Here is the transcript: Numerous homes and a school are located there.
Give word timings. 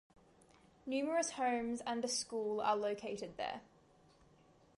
Numerous 0.87 1.33
homes 1.33 1.83
and 1.85 2.03
a 2.03 2.07
school 2.07 2.59
are 2.59 2.75
located 2.75 3.37
there. 3.37 3.61